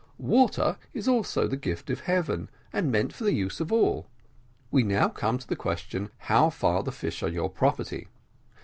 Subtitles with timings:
[0.17, 4.07] Water is also the gift of heaven, and meant for the use of all.
[4.71, 8.07] We now come to the question how far the fish are your property.